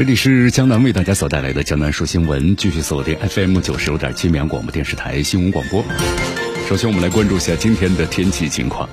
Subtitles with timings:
[0.00, 5.84] 这里是江南为大家所带来的江南说新闻，继续锁定 FM 九十五点七绵阳广播电视台新闻广播。
[6.66, 8.88] 首先，我们来关注一下今天的天气情况。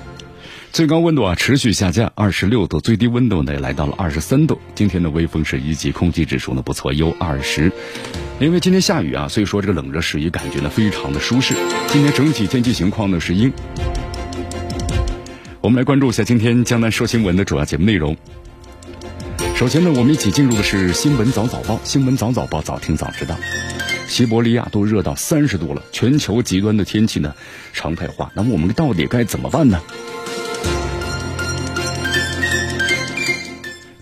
[0.70, 4.60] 最高温度啊持续下降，二十六度，最低温度呢来到了二十三度。
[4.74, 7.72] 今天的微风是一级，空气指数呢不错，优二十。
[8.38, 11.54] 因为今天下雨啊，所以说这个冷热适宜感觉呢非常的舒适。
[11.86, 13.50] 今天整体天气情况呢是阴。
[15.62, 18.14] 我们来关注一下今天江南说新闻的主要节目内容。
[19.58, 21.80] 首先呢，我们一起进入的是新闻早早报。
[21.82, 23.36] 新闻早早报，早听早知道。
[24.06, 27.34] 西伯利亚都热到三十度了，全球极端的天气呢
[27.72, 28.30] 常态化。
[28.36, 29.82] 那么我们到底该怎么办呢？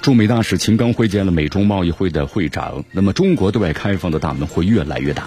[0.03, 2.84] 驻美大使秦刚会见了美中贸易会的会长。
[2.93, 5.27] 那么中国对外开放的大门会越来越大。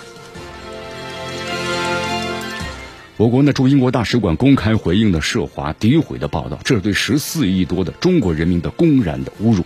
[3.18, 9.66] 我国呢驻英国大使馆公开回应了涉华诋毁的报道，这是对十四亿多的中国人民的公然的侮辱。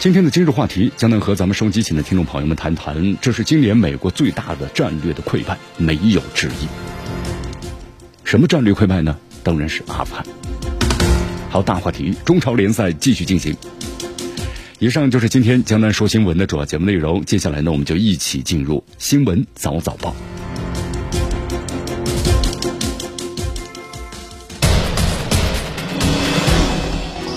[0.00, 6.68] 今天的今日话题将能和咱们收机前的听众朋友们谈谈，这是今年美国最大的战略的溃败，没有之一。
[8.22, 9.16] 什么战略溃败呢？
[9.42, 10.24] 当然是阿富汗。
[11.48, 13.56] 好，大话题，中超联赛继续进行。
[14.78, 17.24] 以上就是今天江南说新闻的主要节目内容。
[17.24, 20.14] 接下来呢，我们就一起进入新闻早早报。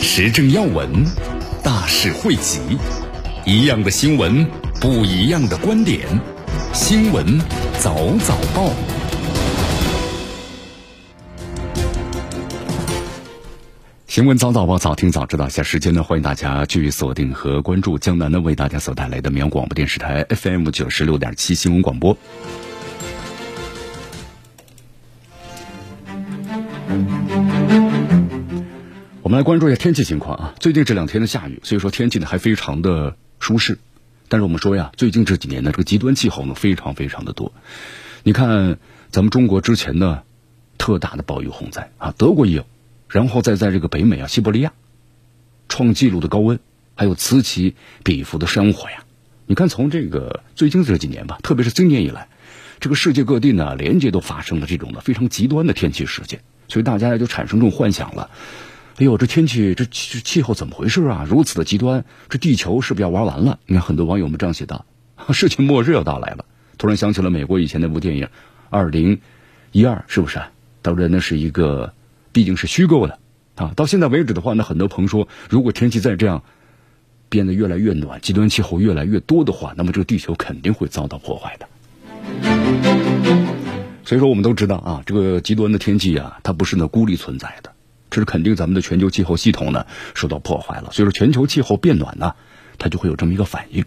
[0.02, 1.37] 时政要闻。
[1.68, 2.62] 大事汇集，
[3.46, 4.48] 一样的新闻，
[4.80, 6.08] 不一样的观点。
[6.72, 7.38] 新闻
[7.78, 8.72] 早早报，
[14.08, 15.50] 新闻早早报，早听早知道。
[15.50, 22.18] 下时间呢，欢迎大家继续锁定和关注江南呢为大家所带来的绵阳广播电视台 FM 九十六点七新闻广播。
[29.28, 30.56] 我们来关注一下天气情况啊！
[30.58, 33.78] 最近这两天的下雨，所以说天气呢还非常的舒适。
[34.30, 37.52] 但是我们说呀，最近这几年呢，这个极端气候呢非常非常的多。
[38.24, 38.80] 你看，
[39.12, 40.22] 咱们中国之前呢，
[40.78, 42.66] 特大的暴雨洪灾啊，德国也有，
[43.10, 44.72] 然后再在这个北美啊，西伯利亚
[45.68, 46.58] 创纪录的高温，
[46.96, 49.04] 还有此起彼伏的山火呀。
[49.46, 52.30] 你看，从这个最近这几年吧，特别是今年以来，
[52.80, 56.40] 这个世界各地呢，连接都发生了这种的非常极端的天气事件，
[56.70, 58.30] 所以大家就产生这种幻想了。
[59.00, 61.24] 哎呦，这天气这气气候怎么回事啊？
[61.30, 63.60] 如此的极端，这地球是不是要玩完了？
[63.68, 64.88] 你看很多网友们这样写道
[65.32, 66.46] ：“世界末日要到来了。”
[66.80, 68.26] 突然想起了美国以前那部电影
[68.72, 69.22] 《二零
[69.72, 70.42] 一二》，是不是？
[70.82, 71.94] 当然那是一个，
[72.32, 73.20] 毕竟是虚构的
[73.54, 73.72] 啊。
[73.76, 76.42] 到现在为止的话，那很多朋友说，如果天气再这样
[77.30, 81.68] 变得越来越暖，极端气候越来越多的话，那么这个地球肯定会遭到破坏的。
[84.04, 87.74] 所以说，我们都知道啊，这个极端的天气啊，它不是那孤立存在的。
[88.10, 89.86] 这是肯定，咱们的全球气候系统呢
[90.16, 92.36] 受到破坏了，所以说全球气候变暖呢，
[92.78, 93.86] 它就会有这么一个反应。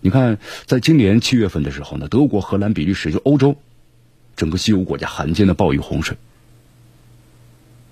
[0.00, 3.56] 你看，在今年七月份的时候呢，德国、荷兰、比利时就欧洲
[4.36, 6.18] 整个西欧国家罕见的暴雨洪水。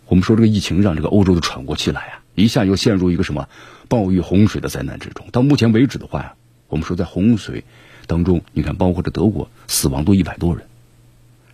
[0.08, 3.48] 我们说这个疫情让这个欧洲都喘过气来啊，一下又陷入一个什么
[3.88, 5.26] 暴雨洪水的灾难之中。
[5.32, 6.34] 到目前为止的话呀，
[6.68, 7.64] 我们说在洪水
[8.06, 10.66] 当中，你看包括这德国死亡都一百多人，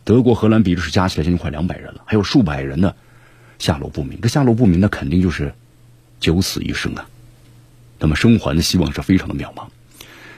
[0.03, 2.97] 德国、荷兰、比利时加起来将近快两百人了，还有数百人呢。
[3.59, 5.55] 下落不明，这下落不明，那肯定就是
[6.21, 7.09] 九死一生啊。
[7.99, 9.67] 那么生还的希望是非常的渺茫。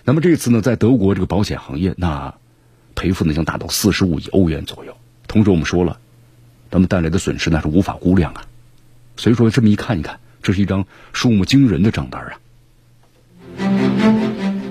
[0.05, 2.35] 那么这次呢，在德国这个保险行业，那
[2.95, 4.97] 赔付呢将达到四十五亿欧元左右。
[5.27, 6.01] 同时我们说了，
[6.71, 8.47] 他们带来的损失那是无法估量啊。
[9.17, 12.41] 所以说这么一看一看，这是一张数目惊人的账单啊，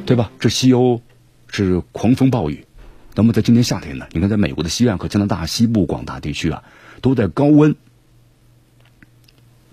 [0.07, 0.31] 对吧？
[0.39, 1.03] 这西欧
[1.49, 2.65] 是狂风暴雨，
[3.13, 6.63] 那么在今年夏天呢，你看在美国的西岸和加拿大西部广大地区啊，
[7.01, 7.75] 都在高温。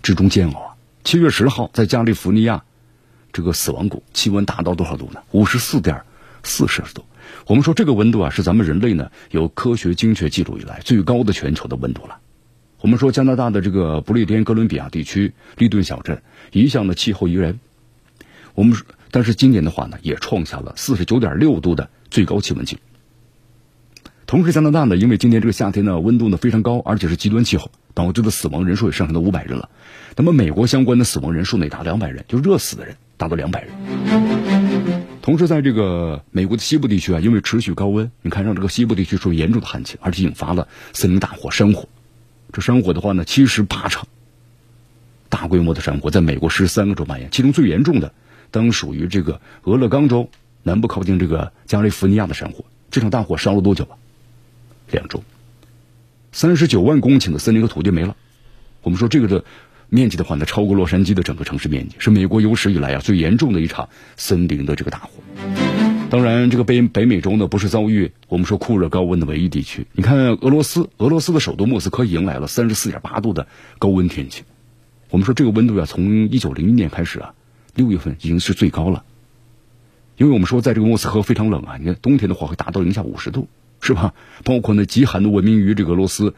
[0.06, 0.76] 之中煎熬啊！
[1.03, 2.62] 七月十号，在加利福尼亚
[3.32, 5.20] 这个死亡谷，气温达到多少度呢？
[5.32, 6.03] 五十四点
[6.44, 7.05] 四摄氏度。
[7.49, 12.19] 我们说这个温度啊，是咱们人类呢有科学精确记录以来最高的全球的温度了。
[12.81, 16.23] 我们说加拿大的这个不列颠哥伦比亚地区利顿小镇
[16.53, 17.58] 一向的气候宜人，
[18.55, 18.79] 我们
[19.11, 22.81] 但是今年的话呢，也创下了四十九点六度的最高气温记录。
[24.26, 29.70] 同时，加拿大呢，因为今年这个夏天呢，温度呢非常高，而且是极端气候，导致的死亡人数也上升到五百人了。
[30.17, 33.70] 那么，美国相关的死亡人数呢达两百人，就热死的人达到两百人。
[35.23, 41.88] 同时，在这个美国的西部地区啊，因为持续高温，你看让这个西部地区受严重的旱情，而且引发了森林大火、山火。
[42.52, 44.08] 这山火的话呢，七十八场
[45.29, 48.12] 大规模的山火在美国十三个州蔓延，其中最严重的
[48.50, 50.31] 当属于这个俄勒冈州
[50.64, 52.64] 南部靠近这个加利福尼亚的山火。
[52.90, 53.94] 这场大火烧了多久啊？
[54.90, 55.22] 两周，
[56.32, 58.16] 三十九万公顷的森林和土地没了。
[58.82, 59.44] 我们说这个的
[59.88, 65.10] 面积的话呢，超过洛杉矶的整个城市面积，是美国有史以来啊最严重的一场森林的这个大火。
[66.08, 69.86] 当然，这个北北美洲呢不是遭遇我们说酷热高温的唯一地区。
[69.92, 73.48] 你看俄罗斯，俄罗斯的首都莫斯科迎来了三十四点八度的
[73.80, 74.44] 高温天气。
[75.10, 77.34] 我们说这个温度啊，从一九零一年开始啊，
[77.74, 79.04] 六月份已经是最高了。
[80.16, 83.48] 因为我们说在这个莫斯科非常冷啊，你看冬天的话会达到零下五十度。
[83.81, 84.14] 是吧？
[84.44, 86.34] 包括呢，极寒的闻名于这个俄罗斯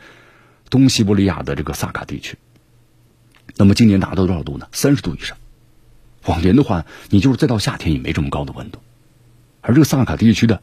[0.70, 2.36] 东西伯利亚的这个萨卡地区。
[3.56, 4.68] 那么今年达到多少度呢？
[4.72, 5.36] 三十度以上。
[6.26, 8.80] 往年的话，你就是再到夏天也没这么高的温度。
[9.60, 10.62] 而这个萨卡地区的，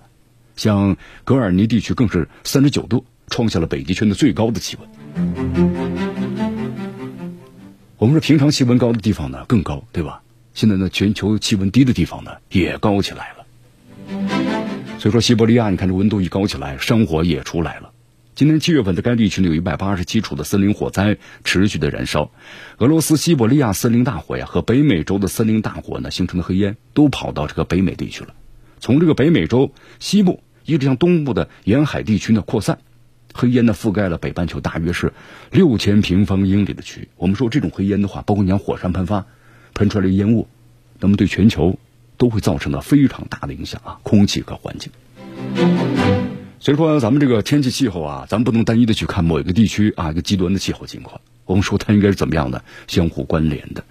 [0.55, 4.89] 像格尔尼地区更是三十九度，创下了北极圈的最高的气温。
[7.97, 10.21] 我们说平常气温高的地方呢更高，对吧？
[10.53, 13.44] 现在呢，全球气温低的地方呢也高起来了。
[15.05, 17.91] 所以说，西伯利亚，你看这温度一高起来，山火也出来了。
[18.33, 22.31] 今年七月份，在该地区呢有一百八十七处的森林火灾持续的燃烧。
[22.79, 28.33] 俄罗斯西伯利亚森林大火呀，和北美洲的森林大火呢形成的黑烟，都跑到这个北美地区了。
[28.79, 32.79] 从这个北美洲西部一直向东部的沿海地区呢扩散，
[33.31, 35.13] 黑烟呢覆盖了北半球大约是
[35.51, 37.09] 六千平方英里的区域。
[37.17, 39.27] 我们说这种黑烟的话，包括你像火山喷发
[39.75, 40.47] 喷出来的烟雾，
[40.99, 41.77] 那么对全球。
[42.17, 44.91] 都会造成了非常大的影响啊，空气和环境。
[46.59, 51.21] 所以说，咱们这个天气气候啊，咱们不能单一的去看某一个地区啊一个极端的气候情况。
[51.45, 53.83] 我们说它应该是怎么样的，相互关联的。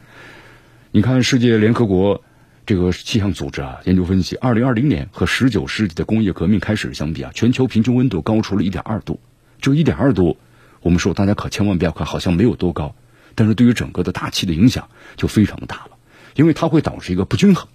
[0.91, 2.23] 你看，世界联合国
[2.67, 9.21] 这个气象组织啊，研究分析，二零二零年和十九世纪的工业革命开始相比啊，全球平均温度高出了一点二度。
[9.61, 10.37] 这一点二度，
[10.81, 12.97] 我们说大家可千万不要看，好像没有多高，
[13.37, 15.91] 但是对于整个的大气的影响就非常的大了，
[16.35, 17.69] 因为它会导致一个不均衡。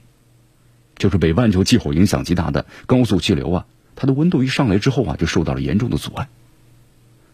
[1.00, 3.66] 就是北半球气候影响极大的高速气流啊，
[3.96, 6.30] 它的温度一上来之后啊，就受到了严重的阻碍。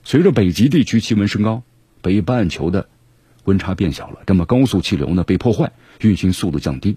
[0.03, 1.63] 随着北极地区气温升高，
[2.01, 2.87] 北半球的
[3.43, 6.95] 温差变小了，那么高速气流呢被破坏，运行速度降低，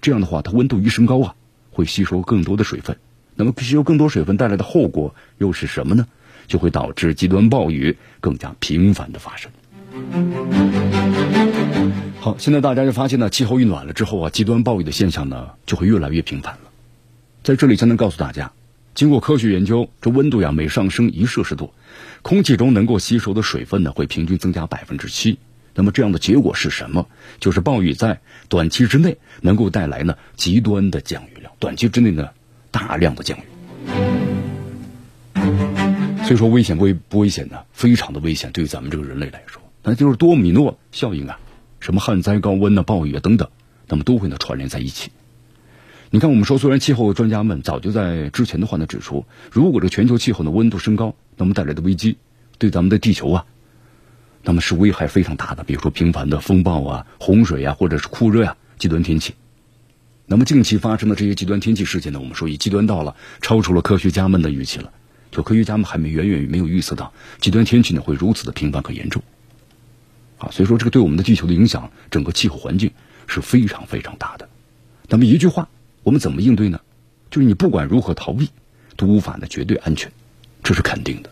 [0.00, 1.34] 这样的话，它温度一升高啊，
[1.70, 2.98] 会吸收更多的水分。
[3.34, 6.06] 那么吸收更多水分带来的后果又是什么呢？
[6.46, 9.50] 就会导致极端暴雨更加频繁的发生。
[12.20, 16.70] 好，现在大家就发现呢，气候一暖了之后啊，极端暴雨的现象呢就会越来越频繁了。
[17.42, 18.52] 在这里，才能告诉大家，
[18.94, 21.72] 经过科学研究，这温度呀每上升一摄氏度，
[22.20, 25.38] 空气中能够吸收的水分呢会平均增加百分之七。
[25.74, 27.06] 那么这样的结果是什么？
[27.38, 28.20] 就是暴雨在
[28.50, 32.28] 短期之内能够带来呢极端的降雨量，短期之内呢
[32.70, 33.42] 大量的降雨。
[36.24, 37.60] 所以说危险不危不危险呢？
[37.72, 41.40] 非常的危险，对于咱们这个人类来说，那就是多米诺效应啊。
[41.80, 43.48] 什么旱灾、高温呐、暴雨啊等等，
[43.88, 45.10] 那么都会呢串联在一起。
[46.10, 52.18] 你看，我们说，虽然气候专家们早就在之前的话呢指出，如果这全球气候的温度升高，那么带来的危机
[52.58, 53.46] 对咱们的地球啊，
[54.42, 55.64] 那么是危害非常大的。
[55.64, 59.34] 比如说频繁的风暴啊、洪水啊，或者是酷热呀、极端天气。
[60.26, 64.92] 那么近期发生的这些极端天气事件呢，我们说已极端到了超出了科学家们的预期了。
[65.30, 69.22] 就科学家们还没远远没有预测到极端天气呢会如此的频繁和严重。
[70.40, 72.90] 啊，所以说这个对我们的地球的影响，整个气候环境
[73.26, 74.48] 是非常非常大的。
[75.08, 75.68] 那么一句话，
[76.02, 76.80] 我们怎么应对呢？
[77.30, 78.48] 就是你不管如何逃避，
[78.96, 80.10] 都无法呢绝对安全，
[80.62, 81.30] 这是肯定的。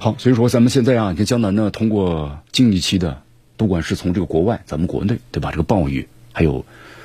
[0.00, 3.22] 好，所以说咱们现在啊，你看江南呢，通过近一期的，
[3.58, 5.50] 不管是从这个国外，咱们国内，对吧？
[5.50, 6.64] 这个暴雨，还有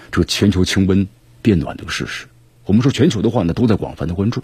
[0.10, 1.05] 这个全球气温
[1.41, 2.27] 变暖这个事实，
[2.65, 4.41] 我们说全球的话呢，都在广泛的关注。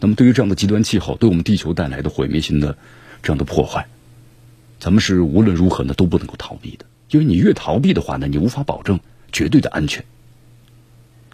[0.00, 2.76] 那么，对于这样的极端气候对我们地球带来的毁灭性的
[3.22, 3.86] 这样的破坏，
[4.78, 6.86] 咱们是无论如何呢都不能够逃避的。
[7.10, 8.98] 因为你越逃避的话呢，你无法保证
[9.30, 10.04] 绝对的安全。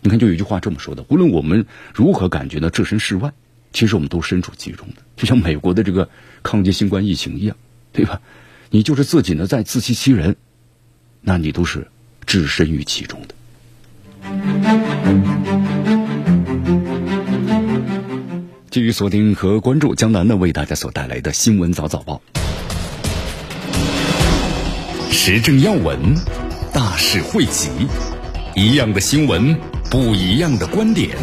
[0.00, 3.32] 你看，就有一句话这么说的：无论我们如何感觉呢置身事外，
[3.72, 4.96] 其实我们都身处其中的。
[5.16, 6.08] 就像美国的这个
[6.42, 7.56] 抗击新冠疫情一样，
[7.92, 8.20] 对吧？
[8.70, 10.34] 你就是自己呢在自欺欺人，
[11.20, 11.86] 那你都是
[12.26, 13.34] 置身于其中的。
[18.76, 22.20] 继续锁定和关注江南呢为大家所带来的新闻早早报，
[25.10, 25.98] 时政要闻、
[26.74, 27.70] 大事汇集，
[28.54, 29.56] 一样的新闻，
[29.90, 31.16] 不一样的观点。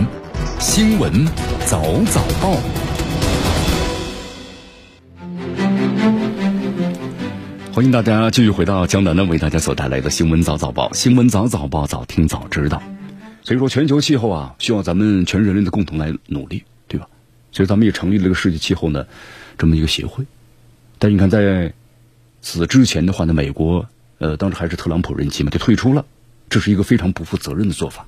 [0.60, 1.28] 新闻
[1.68, 2.58] 早早报，
[7.72, 10.92] 欢迎大家继续回到江南呢为大家所带来的新闻早早报。
[10.94, 12.82] 新闻早早报，早听早知道。
[13.44, 16.64] 所以说，全球气候啊，需要咱们全人类的共同来努力，
[17.54, 19.08] 所以咱们也成立了这个世界气候呢
[19.58, 20.26] 这么一个协会。
[21.00, 21.74] 但你看，在
[22.42, 26.06] 此之前的话呢，美国呃当时还是特朗普任期嘛，就退出了，
[26.50, 28.06] 这是一个非常不负责任的做法。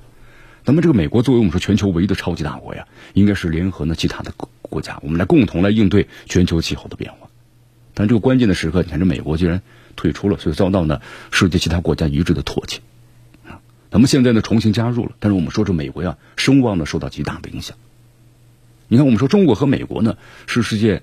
[0.64, 7.28] 那么，这个美国作为我们说全球唯一的超级大国呀，应该是联合呢其他的国家，我们来共同来应对全球气候的变化。
[7.94, 9.62] 但这个关键的时刻，你看这美国居然
[9.94, 11.00] 退出了，所以遭到呢
[11.30, 12.80] 世界其他国家一致的唾弃
[13.46, 13.60] 啊。
[13.90, 17.76] 那么现在呢重新加入了，但是我们说这美国呀声望呢受到极大的影响。
[18.88, 20.16] 你看，我们说中国和美国呢
[20.46, 21.02] 是世界。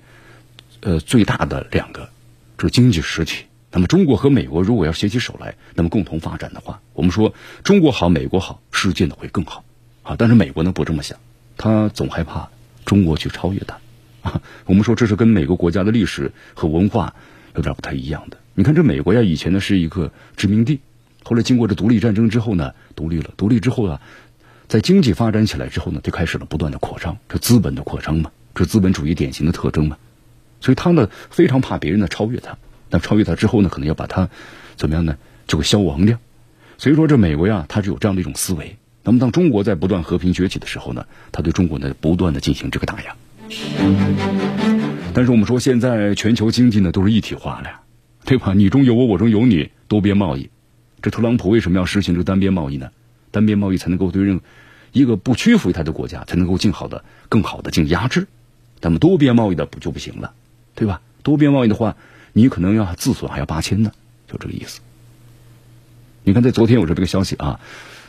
[0.80, 2.10] 呃，最大的两个
[2.58, 9.64] 这个经济实体，那么中国和美国如果要携起手来，那么共同发展的话，我们说中国好，美国好，世界呢会更好
[10.02, 10.14] 啊。
[10.18, 11.18] 但是美国呢不这么想，
[11.56, 12.50] 他总害怕
[12.84, 13.78] 中国去超越他
[14.20, 14.42] 啊。
[14.66, 17.14] 我们说这是跟每个国家的历史和文化
[17.56, 18.36] 有点不太一样的。
[18.52, 20.80] 你看这美国呀，以前呢是一个殖民地，
[21.22, 24.02] 后来经过这独立战争之后呢，独立了，独立之后啊，
[24.68, 29.96] 在经济发展起来之后呢，就开始了不断的扩张，这资本的扩张嘛，这资本主义典型的特征嘛。
[30.60, 32.56] 所以他呢非常怕别人呢超越他，
[32.90, 34.28] 那超越他之后呢，可能要把他
[34.76, 35.16] 怎么样呢，
[35.46, 36.18] 就会消亡掉。
[36.78, 38.76] 所以说这美国呀，它是有这样的一种思维。
[39.02, 43.14] 那么当中国在不断和平崛起的时候呢，他对中国呢不断的进行这个打压。
[45.12, 47.82] 但是我们说现在全球经济呢都是一体化了，
[48.24, 48.54] 对吧？
[48.54, 50.48] 你中有我，我中有你，多边贸易。
[51.02, 52.88] 这特朗普为什么要实行这个单边贸易呢？
[53.34, 54.40] 单边贸易才能够对任
[54.92, 58.28] 一个不屈服于他的国家才能够尽好的、更好的进行压制。
[58.80, 60.32] 那么多边贸易的不就不行了？
[60.76, 61.00] 对吧？
[61.24, 61.96] 多边贸易的话，
[62.32, 63.90] 你可能要自损还要八千呢，
[64.30, 64.80] 就这个意思。
[66.22, 67.58] 你看，在昨天有这个消息啊，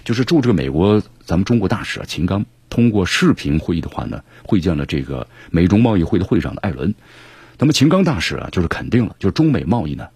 [0.03, 6.93] 就是驻这个美国咱们中国大使啊秦刚通过视频会议的话呢，会见了这个美中贸易会的会长的艾伦。
[7.57, 10.09] 那么秦刚大使啊，就是肯定了，就是中美贸易呢，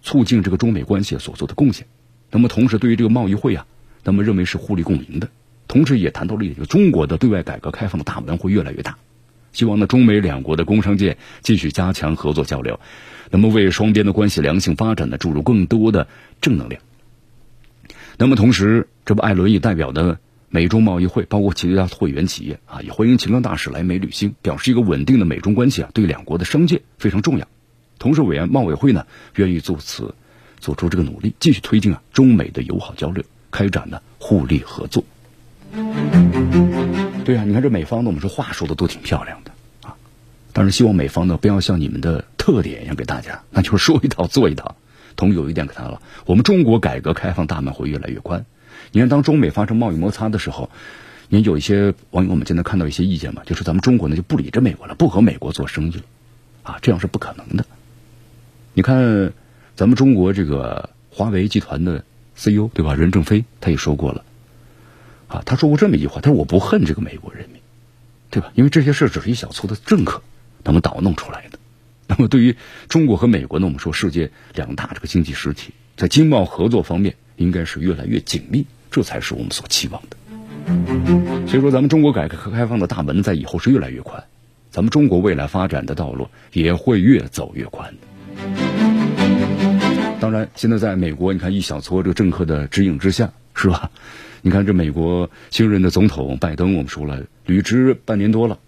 [0.00, 1.86] 促进这个中美关系所做的贡献。
[2.30, 3.66] 那么同时，对于这个贸易会啊，
[4.04, 5.28] 那么认为是互利共赢的。
[5.66, 8.96] 同时也谈到了这个中国的对外改革开放的大门会越来越大。
[9.52, 12.80] 希望呢，中美两国的工商界继续加强合作交流，
[13.30, 16.08] 那么为双边的关系良性发展呢注入更多的
[16.40, 16.82] 正能量。
[18.18, 20.18] 那么同时，这不艾伦也代表的
[20.48, 27.48] 美中贸易会，包括其他会员企业啊，也欢迎秦刚大使来美旅行，表示一个稳定的美中关系啊，对两国的商界非常重要。
[27.98, 29.06] 同时，委员贸委会呢，
[29.36, 30.14] 愿意就此
[30.58, 35.04] 做出这个努力，继续推进啊中美的友好交流，开展的互利合作。
[37.24, 39.52] 对啊，你看这美方呢，我们说话说的都挺漂亮的
[39.88, 39.94] 啊，
[40.52, 44.74] 但是希望美方呢不要像你们的特点一样给大家，那就是说一套做一套。
[45.16, 48.44] 同有一点给他了，我们中国改革开放大门会越来越宽。
[48.90, 50.68] 你看，当中美发生贸易摩擦的时候，
[51.28, 56.02] 你看有一些网友我们现在看到一些意见嘛，就是咱们中国呢就不理这美国了，不和美国做生意了，
[56.64, 57.64] 啊，这样是不可能的。
[58.72, 59.32] 你看，
[59.76, 62.04] 咱们中国这个华为集团的
[62.36, 64.24] CEO 对吧，任正非他也说过了。
[65.28, 67.60] 啊，他说过这么一句话，他说我不恨这个美国人民，
[68.30, 68.52] 对吧？
[68.54, 70.22] 因为这些事只是一小撮的政客
[70.62, 71.58] 他们捣弄出来的。
[72.06, 72.54] 那么对于
[72.88, 80.16] 中国和美国呢，我们说世界两大这个经济实体在经贸合作方面应该是越来越紧密，这才是我们所期望的。
[81.46, 84.22] 所以说，咱们中国改革开放的大门在以后是越来越宽，
[84.70, 87.94] 咱们中国未来发展的道路也会越走越宽。
[90.24, 93.90] 当然，现在在美国，你看一小撮这个政客的指引之下，是吧？
[94.40, 98.58] 你看，这美国新任的总统拜登，我们说了，履职半年多了。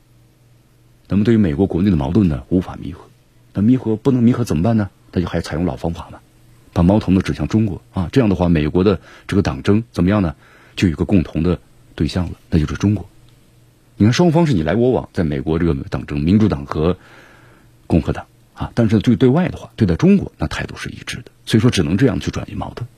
[1.08, 3.06] 那么，对于美国国内的矛盾呢，无法弥合。
[3.54, 4.90] 那弥合不能弥合怎么办呢？
[5.12, 6.18] 那就还采用老方法嘛，
[6.75, 8.10] 把矛头呢指向中国啊。
[8.12, 10.34] 这样的话，美国的这个党争怎么样呢？
[10.76, 11.58] 就有个共同的
[11.94, 13.08] 对象了，那就是中国。
[13.96, 16.98] 你看，双方是你来我往，在美国这个党争，民主党和
[17.86, 18.72] 共和党啊。
[18.75, 21.30] 但是对对外的话，对待中国那态度是一致的。
[21.44, 22.88] 所以说，只能这样去转移矛盾。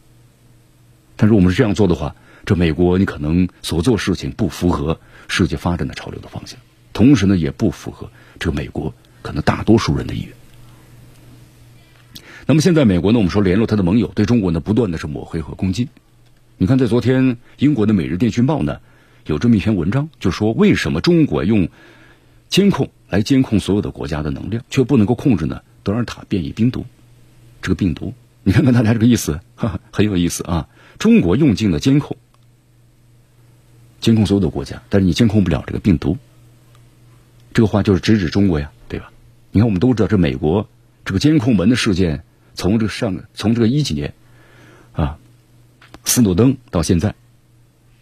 [1.16, 2.14] 但是我们是这样做的话。
[2.46, 6.58] 这美国，你可能所做事情不符合世界发展的潮流的方向，
[6.94, 10.32] 同时呢，也不符合这个美国可能大多数人的意愿。
[12.46, 15.90] 那么现在美国呢，我们说联络他的盟友，对中国呢不断的是抹黑和攻击。
[16.56, 18.78] 你看，在昨天英国的《每日电讯报》呢
[19.26, 21.68] 有这么一篇文章，就说为什么中国用
[22.48, 26.84] 监控来监控所有的国家的能量，却不能够控制呢德尔塔变异病毒
[27.62, 28.14] 这个病毒？
[28.42, 29.40] 你看看大家这个意思，
[29.92, 30.68] 很有意思啊！
[30.98, 32.16] 中国用尽了监控。
[34.00, 36.16] 监控所有的国家，但是你监控不了这个病毒。
[37.52, 39.10] 这个话就是直指中国呀，对吧？
[39.50, 40.68] 你看，我们都知道这美国
[41.04, 42.22] 这个监控门的事件，
[42.54, 44.14] 从这个上从这个一几年
[44.92, 45.18] 啊
[46.04, 47.14] 斯诺登到现在，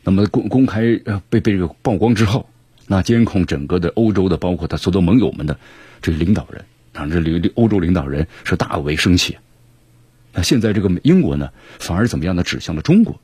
[0.04, 2.48] 那么公公开呃被被这个曝光之后，
[2.86, 5.58] 那监控整个的欧洲的，包括他所有盟友们的
[6.02, 9.36] 这领导人，啊，这领欧洲领导人是大为生气。
[10.32, 12.42] 那现在这个英国呢，反而怎么样呢？
[12.42, 13.18] 指向了中国，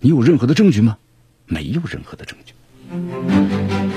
[0.00, 0.98] 你有任何的证据吗？
[1.46, 2.52] 没有任何的证据，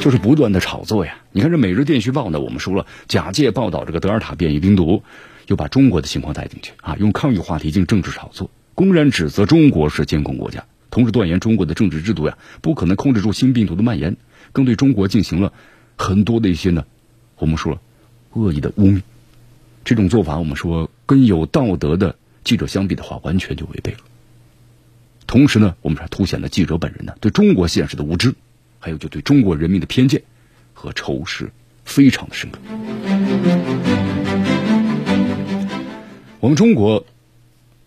[0.01, 1.17] 就是不断的炒作呀。
[1.31, 5.03] 你看这《每日电讯报》呢，我们说了，假借报道这个德尔塔变异病毒，
[5.47, 14.15] 又把中国的情况带进去啊，用抗疫话题进行政治炒作，公然指责中国是监控国家，同时断言中国的政治制度呀不可能控制住新病毒的蔓延，
[14.51, 15.53] 更对中国进行了
[15.95, 16.85] 很多的一些呢，
[17.37, 17.79] 我们说
[18.33, 19.01] 恶意的污蔑。
[19.83, 22.15] 这种做法，我们说跟有道德的。
[22.43, 23.99] 记者相比的话，完全就违背了。
[25.27, 28.33] 同时呢，我们还凸显了记者本人呢对中国现实的无知，
[28.79, 30.23] 还有就对中国人民的偏见
[30.73, 31.51] 和仇视，
[31.85, 32.57] 非常的深刻。
[36.39, 37.05] 我们中国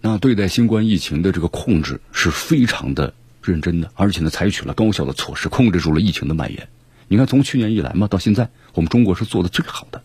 [0.00, 3.12] 那对待新冠疫情的这个控制是非常的
[3.44, 6.68] 认真的，而且呢，采取了高效的措施，控制住了疫情的蔓延。
[7.08, 10.02] 你看，从去年以来嘛，到现在，我们中国是做的最好的，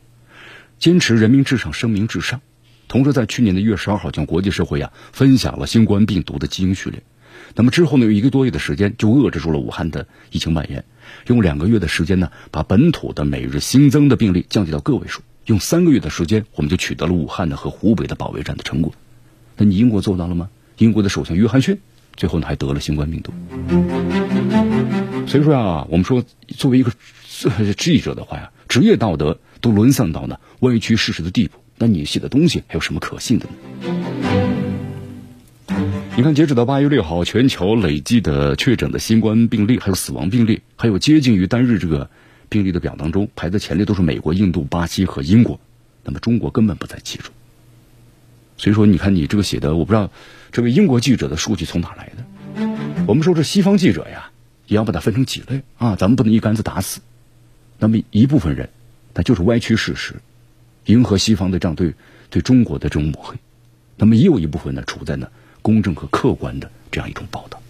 [0.78, 2.42] 坚持人民至上，生命至上。
[2.88, 7.02] 同时，在去年的一月十二号，向国际社会啊分享了新冠病毒的基因序列。
[7.56, 10.84] 那么之后呢，有一个多月的时间，就遏制住了武汉的疫情蔓延。
[11.28, 15.22] 用两个月的时间呢，把本土的每日新增的病例降低到个位数。
[15.46, 18.94] 用三个月的时间，我们就取得了武汉的和湖北的保卫战的成果。
[19.58, 20.50] 那你英国做到了吗？
[20.78, 21.80] 英国的首相约翰逊
[22.20, 23.32] 最后呢还得了新冠病毒。
[25.26, 26.92] 所以说啊，我们说作为一个
[27.78, 31.58] 记者的话呀，职业道德都沦丧到呢歪曲事实的地步。
[31.78, 33.54] 那你写的东西还有什么可信的呢？
[36.18, 42.10] 你看，截止到八月六号，全球累计的确诊的新冠病例，还有死亡病例，还有接近于单日这个
[42.50, 45.58] 病例的表当中，排在前列都是美国、印度、巴西和英国，
[46.04, 47.32] 那么中国根本不在其中。
[48.58, 50.12] 所以说，你看你这个写的，我不知道
[50.52, 52.68] 这位英国记者的数据从哪来的。
[53.08, 54.30] 我们说这西方记者呀，
[54.68, 57.00] 也要把它分成几类啊，咱们不能一竿子打死。
[57.78, 58.70] 那么一部分人，
[59.14, 60.16] 他就是歪曲事实。
[60.86, 61.94] 迎合西方的这样对
[62.30, 63.36] 对中国的这种抹黑，
[63.96, 65.28] 那么也有一部分呢处在呢
[65.62, 67.62] 公正和客观的这样一种报道。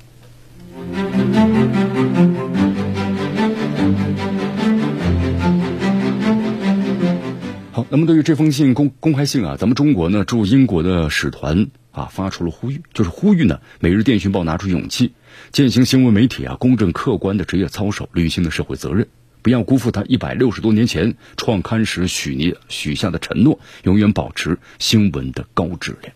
[7.71, 11.67] 好，那么对于这封信公公开信啊，咱们中国呢驻英国的使团
[11.99, 15.13] 啊发出了呼吁，就是呼吁呢《每日电讯报》拿出勇气，
[15.51, 19.07] 践行新闻媒体啊公正客观的职业操守，履行的社会责任。
[19.41, 26.13] 不要辜负他一百六十多年前创刊时许你许下的承诺，永远保持新闻的高质量。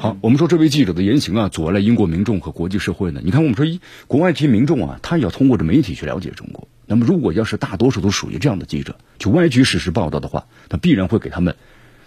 [0.00, 3.20] 好，我们说这位记者的言行啊，阻碍了英国民众和国际社会呢。
[3.24, 6.68] 你看，我们说一国外这些民众啊，他也要通过这媒体去了解中国。
[6.86, 11.56] 那么，如果要是大多数都属于这样的记者，去歪曲事实报道的话，那必然会给他们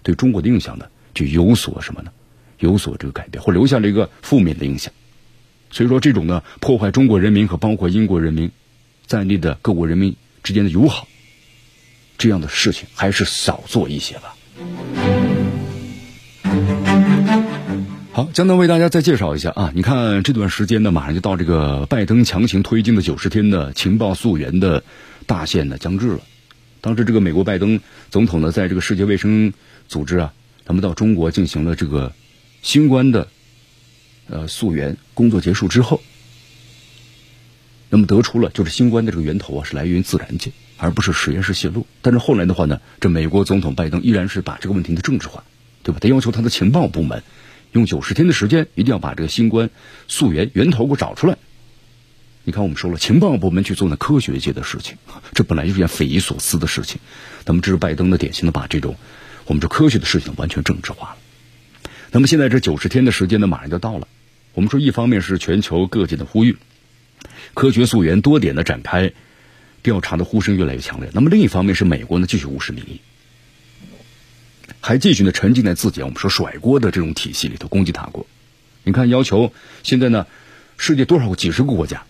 [0.04, 2.12] 对中国的印象呢，就有所什么呢？
[2.60, 4.94] 有所这个改变，或留下了一个负面的影响。
[5.72, 8.52] 所以说，这种呢，破坏中国人民和包括英国人民。
[9.08, 11.08] 在内的各国人民之间的友好，
[12.20, 14.36] 这样的事情还是少做一些吧。
[18.12, 24.84] 好，江南为大家再介绍一下啊，你看这段时间呢，马上就到这个拜登强行推进的九十天的情报溯源的
[25.26, 26.20] 大限呢将至了。
[26.80, 27.80] 当时这个美国拜登
[28.12, 29.54] 总统呢，在这个世界卫生
[29.88, 30.34] 组织啊，
[30.70, 32.14] 他们到中国进行了这个
[32.62, 33.28] 新冠的
[34.28, 36.00] 呃溯源工作结束之后。
[37.90, 41.88] 那么得出了就是新冠的这个源头啊是来源于自然界，而不是实验室泄露。
[42.04, 45.44] 但是后来的话呢，这美国总统拜登依然是把这个问题的政治化，
[45.82, 45.98] 对吧？
[46.00, 47.24] 他要求他的情报部门
[47.72, 49.72] 用九十天的时间，一定要把这个新冠
[50.08, 51.40] 溯源源头给我找出来。
[52.44, 54.98] 你看，我们说了，情报部门去做那科学界的事情，
[55.34, 57.02] 这本来就是件匪夷所思的事情。
[57.46, 58.98] 那么这是拜登的典型的把这种
[59.50, 61.18] 我们这科学的事情完全政治化了。
[62.12, 64.08] 那么现在这九十天的时间呢，马上就到了。
[64.54, 66.58] 我们说，一方面是全球各界的呼吁。
[67.56, 69.12] 科学溯源多点的展开
[69.82, 71.10] 调查的呼声越来越强烈。
[71.16, 73.02] 那么另一方面是美国呢继续无视民意，
[74.82, 78.28] 还继续呢沉浸在自己我们说甩锅的这种体系里头攻击他国。
[78.84, 80.28] 你看，要求现在呢，
[80.78, 82.04] 世界多少个几十个国家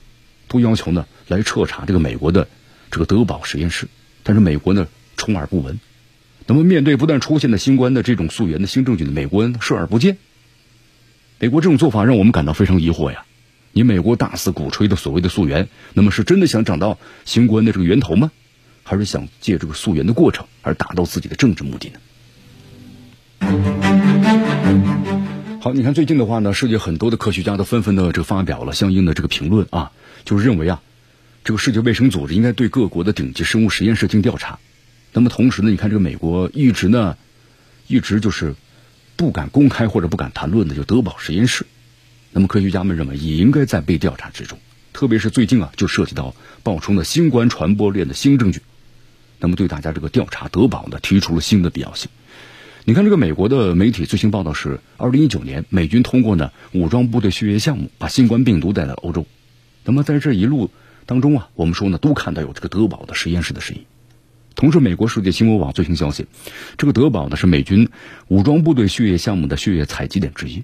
[0.50, 2.50] 都要求呢来彻查这个美国的
[2.92, 3.88] 这个德宝实验室，
[4.24, 5.80] 但是美国呢充耳不闻。
[6.50, 10.18] 那么面对不断出现的新冠的这种溯源的新证据呢，美国人视而不见。
[11.38, 13.24] 美国这种做法让我们感到非常疑惑呀。
[13.72, 18.32] 你美国大肆鼓吹的所谓的溯源，那么是真的想找到新冠的这个源头吗？
[18.82, 22.00] 还是想借这个溯源的过程而达到自己的政治目的呢？
[25.62, 29.92] 好，你看最近的话呢，世界很多的科学家都纷纷的这个发表了相应的这个评论啊，
[30.26, 30.82] 就是认为啊，
[31.44, 34.58] 这个世界卫生组织应该对各国的顶级生物实验室进行调查。
[35.12, 37.18] 那么同时呢，你看这个美国一直呢，
[37.88, 38.56] 一直就是
[39.16, 41.66] 不敢公开或者不敢谈论的，就德堡实验室。
[42.32, 44.60] 那么科学家们认为也应该在被调查之中，
[44.94, 48.62] 特别是最近啊，就涉及到爆出的新冠传播链的新证据，
[49.40, 52.10] 那么对大家这个调查德宝呢提出了新的必要性。
[52.86, 59.26] 你看，这个美国的媒体最新报道是，二零一九年美军通过呢武装部队血液项目把新冠病毒带到欧洲。
[59.84, 60.70] 那么在这一路
[61.08, 63.86] 当中啊，我们说呢都看到有这个德宝的实验室的身影。
[64.56, 66.26] 同时，美国世界新闻网最新消息，
[66.78, 67.90] 这个德堡呢是美军
[68.28, 70.64] 武装部队血液项目的血液采集点之一。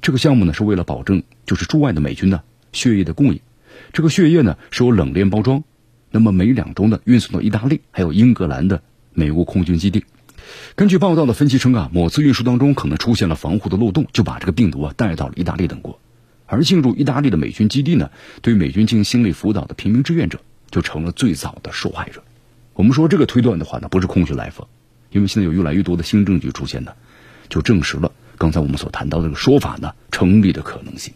[0.00, 3.40] 这个项目呢是为了保证就是驻外的美军呢血液的供应。
[3.92, 5.62] 这个血液呢是由冷链包装，
[6.10, 10.04] 那么每两周呢运送到意大利还有英格兰的美国空军基地。
[10.74, 16.00] 根据报道的分析称啊，某次运输当中可能出现了防护的漏洞，就把这个病毒啊带到了意大利等国。
[16.46, 22.22] 而进入意大利的美军基地呢，对美军进行心理辅导的平民志愿者就成了最早的受害者。
[22.78, 24.64] 我们说这个推断的话呢，不是空穴来风，
[25.10, 26.92] 因为现在有越来越多的新证据出现呢，
[27.48, 31.12] 就证实了刚才我们所谈到的这个说法呢成立的可能性。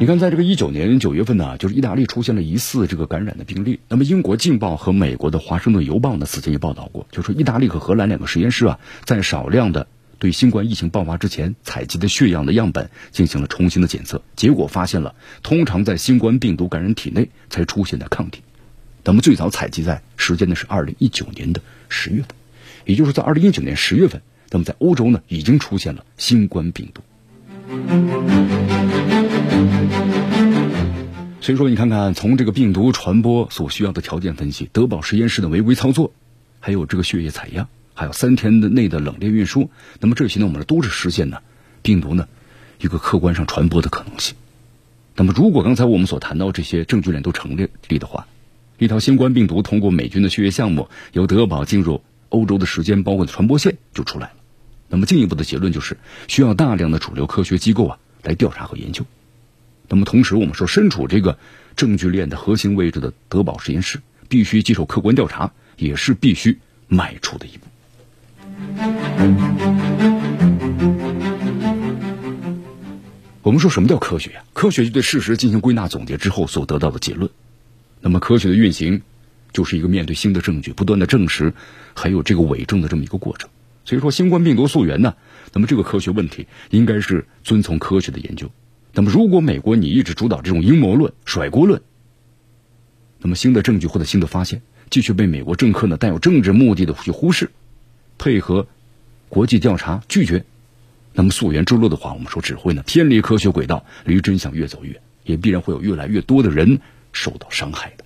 [0.00, 3.78] 你看，在这个一九年九月份呢，就是意大利出现了疑似这个感染的病例。
[3.86, 9.86] 那么，英国《镜报》和美国的《华盛顿邮报》呢，此前也报道过，就是意大利和荷兰两个实验室啊，在少量的
[10.18, 18.42] 对新冠疫情爆发之前采集的血样的样本进行了重新的检测，结果发现了通常在新冠病毒感染体内才出现的抗体。
[19.06, 22.30] 那么，最早采集在时间呢是二零一九年的十月份，
[22.84, 27.02] 也就是在二零一九年十月份，那么在欧洲呢已经出现了新冠病毒。
[31.40, 36.10] 所以说，你看看从这个病毒传播所需要的条件分析，德宝实验室的违规操作，
[36.58, 41.38] 还有这个血液采样，还有三天的内的冷链运输，那么这些呢，我们都是实现呢
[41.80, 42.26] 病毒呢
[42.80, 44.34] 一个客观上传播的可能性。
[45.14, 48.26] 那么，如果刚才我们所谈到这些证据链都成立的话，
[48.78, 54.34] 一条新冠病毒通过美军的血液项目由德宝进入欧洲的时间包括的传播线就出来了。
[54.88, 55.96] 那么进一步的结论就是
[56.28, 59.04] 需要大量的主流科学机构啊来调查和研究。
[59.88, 61.38] 那么同时，我们说身处这个
[61.76, 66.58] 证据链的核心位置的德宝实验室，必须接受客观调查，也是必须
[66.88, 67.66] 迈出的一步。
[73.42, 74.42] 我们说什么叫科学呀？
[74.52, 77.30] 科学就对事实进行归纳总结之后所得到的结论。
[78.06, 79.02] 那么科学的运行，
[79.52, 81.52] 就是一个面对新的证据，不断的证实
[81.92, 83.50] 还有这个伪证的这么一个过程。
[83.84, 85.16] 所以说，新冠病毒溯源呢，
[85.52, 88.48] 那么这个科学问题应该是遵从科学的研究。
[88.92, 91.82] 那么，如果美国你一直主导这种阴谋论、甩锅论，
[93.18, 97.50] 那么新的证据或者新的发现继续被美国政客呢带有政治目的的去忽视，
[98.18, 98.68] 配合
[99.28, 100.44] 国际调查拒绝，
[101.12, 106.80] 那么溯源之路的话，我们说只会呢偏离科学轨道，离真相越走越远，也必然会有越来越多的人
[107.16, 108.04] 受到伤害的。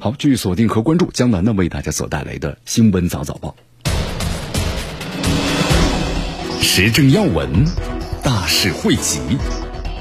[0.00, 3.54] 好，继续锁定和关注江南呢为大家所带来的新闻早早报。
[6.60, 7.64] 时政要闻，
[8.22, 9.20] 大事汇集，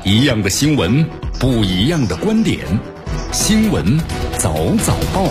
[0.03, 1.05] 一样的新闻，
[1.39, 2.59] 不一样的观点。
[3.31, 3.99] 新闻
[4.37, 5.29] 早早报，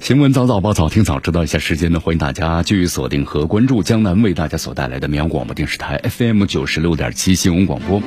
[0.00, 1.42] 新闻早早报，早听早知道。
[1.42, 8.00] 一下时间呢，欢迎大家继续锁定和关注江南为大家所带来的绵阳广播电视台 FM 九十六点七新闻广播。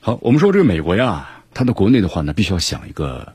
[0.00, 3.34] 好，我们说这个美国呀，它的国内的话呢，必须要想一个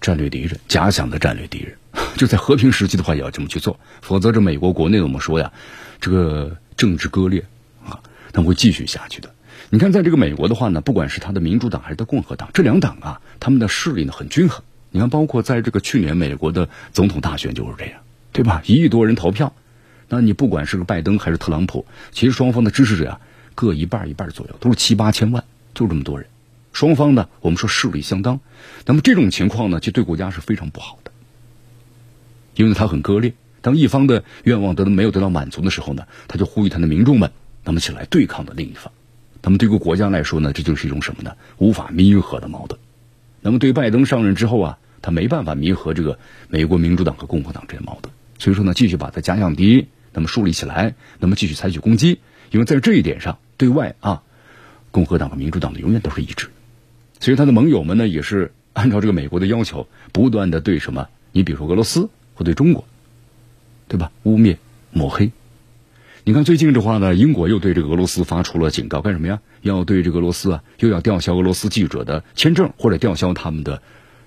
[0.00, 1.74] 战略敌人，假想的战略敌人。
[2.18, 5.52] 就在和平时期的话，也要这么去做，否则这美国国内我们说呀，
[6.00, 7.44] 这个政治割裂
[7.86, 8.00] 啊，
[8.32, 9.32] 它会继续下去的。
[9.70, 14.62] 你看，在这个美国的话呢，不管是他的民主党还是他共和党，这两党啊，他们的势力呢很均衡。
[14.92, 18.00] 你看，包括在这个去年美国的总统大选就是这样，
[18.30, 18.62] 对吧？
[18.66, 19.54] 一亿多人投票，
[20.08, 23.20] 那你不管是个拜登还是特朗普，其实双方的支持者啊，
[23.54, 25.42] 各一半一半左右，都是七八千万，
[25.74, 26.28] 就这么多人。
[26.74, 28.40] 双方呢，我们说势力相当，
[28.84, 31.10] 那么这种情况呢，就对国家是非常不好的。
[32.54, 37.30] 因为他很割裂，当一方的愿望得到没有得到满足的时候呢，他就呼吁他的民众们，
[37.64, 38.92] 那么起来对抗的另一方。
[39.42, 41.34] 那么对于国家来说呢，这就是一种什么呢？
[41.56, 42.78] 无法弥合的矛盾。
[43.40, 52.20] 那么对拜登上任之后啊，他没办法弥合这个美国民主党和共和党这些矛盾，所以说呢，继续把他假想敌那么树立起来，那么继续采取攻击。
[52.50, 54.22] 因为在这一点上，对外啊，
[54.90, 56.48] 共和党和民主党的永远都是一致。
[57.20, 61.08] 所以他的盟友们呢，也是按照这个美国的要求，不断的对什么？
[61.32, 62.08] 你比如说俄罗斯。
[62.34, 62.86] 或对中国，
[63.88, 64.10] 对吧？
[64.22, 64.56] 污蔑、
[64.90, 65.30] 抹黑。
[66.24, 69.40] 你看最近这话呢，英国又对这个俄罗斯发出了警告，干什么呀？
[69.60, 73.82] 要对这个俄罗斯啊，又要吊销俄罗斯记者的签证，或者吊销他们的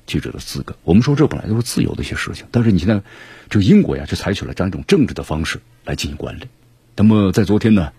[0.06, 0.76] 记者的资格。
[0.84, 3.02] 我们说这本来都是自由的一些事情，但是你现在
[3.50, 6.48] 这个英国呀，就采取了这样一种政治的方式来进行管理。
[6.96, 7.92] 那么在昨天呢，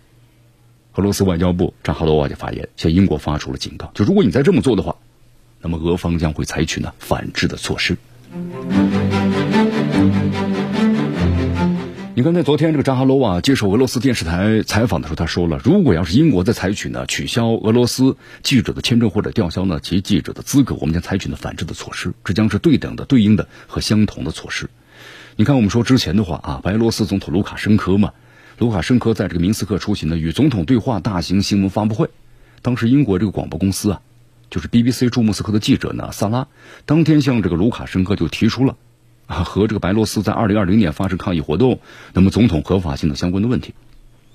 [0.94, 4.96] 俄罗斯外交部扎哈罗娃就发言，向英国发出了警告，就如果你再这么做的话，
[5.60, 7.96] 那么俄方将会采取呢反制的措施。
[12.18, 24.70] 你看，在昨天这个扎哈罗娃接受俄罗斯电视台采访的时候，他说了，如果要是英国在采取呢取消俄罗斯记者的签证或者吊销呢其记者的资格，我们将采取呢反制的措施，这将是对等的、对应的和相同的措施。
[25.36, 28.14] 你看，我们说之前的话啊，白俄罗斯总统卢卡申科嘛，
[28.56, 32.08] 卢卡申科在这个明斯克出席呢与总统对话大型新闻发布会，
[32.62, 34.00] 当时英国这个广播公司啊，
[34.48, 36.48] 就是 BBC 驻莫斯科的记者呢萨拉，
[36.86, 38.78] 当天向这个卢卡申科就提出了。
[39.26, 41.80] 啊，和这个白罗斯在二零二零年发生抗议活动，
[42.12, 43.74] 那么总统合法性的相关的问题，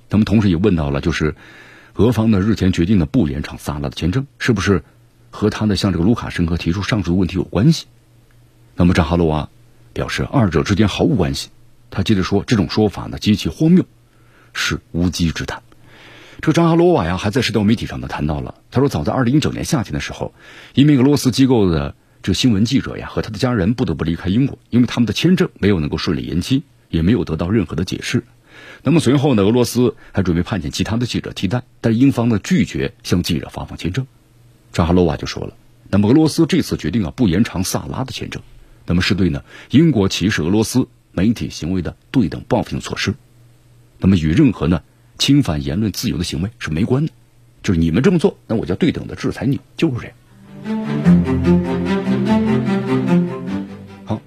[0.10, 1.34] 那么同时也问到了，就是
[1.96, 4.84] 俄方呢日前决定的不延长萨拉的签证，是不是
[5.30, 7.86] 和他呢向这个卢卡申科提出上述的问题有关系？
[8.76, 9.48] 那么扎哈罗娃
[9.94, 11.50] 表示，二者之间毫无关系。
[11.90, 13.86] 他接着说，这种说法呢极其荒谬，
[14.52, 15.64] 是无稽之谈。
[16.42, 20.34] 这个扎哈罗娃呀，还在社交媒体上呢谈到了，他说，早在二零一九年夏天的时候，
[20.74, 21.96] 一名俄罗斯机构的。
[22.24, 28.24] 这新闻记者呀和他的家人不得不离开英国，因为他们的签证没有能够顺利延期，也没有得到任何的解释。
[28.84, 34.06] 那么随后呢，俄罗斯还准备派遣其他的记者替代，但英方呢拒绝向记者发放签证。
[34.72, 35.56] 扎哈罗娃就说了，
[35.90, 38.44] 那么俄罗斯这次决定啊不延长萨拉的签证，
[38.86, 43.16] 那么是对呢英国歧视俄罗斯媒体行为的对等报复性措施，
[44.00, 44.84] 那么与任何呢
[45.18, 47.12] 侵犯言论自由的行为是没关的，
[47.64, 51.11] 就是你们这么做，那我就对等的制裁你，就是这样。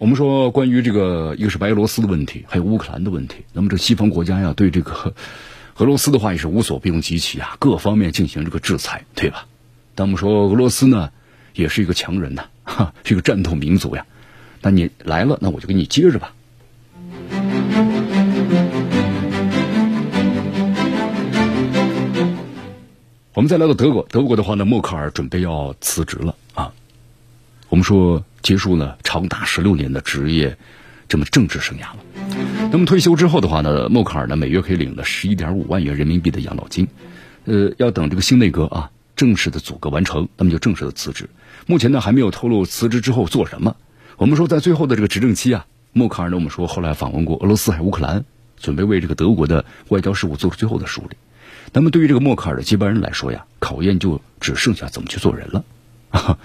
[0.04, 3.36] 我们说，关于这个，一个是白俄罗斯的问题，还有乌克兰的问题。
[3.54, 5.14] 那么，这西方国家呀，对这个
[5.78, 9.46] 俄罗斯的话也是无所不用其极啊，各方面进行这个制裁，对吧？
[9.94, 11.10] 但我们说，俄罗斯呢，
[11.54, 14.04] 也是一个强人呐，哈，是一个战斗民族呀。
[14.60, 16.34] 那你来了，那我就给你接着吧。
[23.32, 26.36] 我们再来到德国，德国的话呢，默克尔准备要辞职了。
[27.74, 28.24] 我们说。
[28.40, 30.58] 结束了长达十六年的职业
[31.08, 32.68] 这么政治生涯了。
[32.70, 36.86] 那么退休之后的话呢，默克尔呢每月可以领了十一点五万元人民币的养老金。
[37.46, 41.30] 呃，要等这个新内阁啊正式的组阁完成，那么就正式的辞职。
[41.66, 43.74] 目前呢还没有透露辞职之后做什么。
[44.18, 48.26] 我们说在最后的这个执政期啊，默克尔呢我们说后来访问过俄罗斯还有乌克兰，
[48.60, 51.16] 准备为这个德国的外交事务做出最后的梳理。
[51.72, 55.64] 那么对于这个默克尔的接班人来说呀，考验就只剩下怎么去做人了。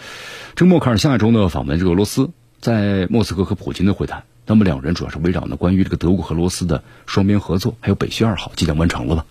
[0.55, 9.25] 这个默克尔下周呢访问这个俄罗斯，在莫斯科和普京的会谈，那么两人主要是围绕呢关于这个德国和俄罗斯的双边合作，还有北溪二号即将完成了吧？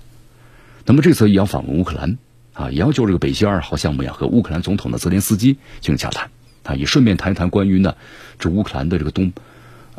[0.86, 2.16] 那么这次也要访问乌克兰
[2.54, 6.30] 啊，也要就这个北溪二号项目呀和乌克兰总统的泽连斯基进行洽谈
[6.62, 7.96] 啊，也顺便谈一谈关于呢
[8.38, 9.32] 这乌克兰的这个东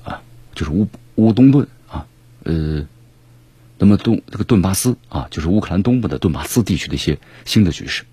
[0.04, 0.22] 啊，
[0.56, 2.08] 就是乌乌东顿啊，
[2.44, 2.88] 呃，
[3.78, 8.04] 那么东这个顿巴斯啊，就是乌克兰东部的顿巴斯地区的一些新的局势。